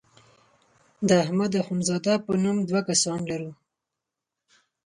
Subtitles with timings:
[1.07, 3.51] د احمد اخوند زاده په نوم دوه کسان لرو.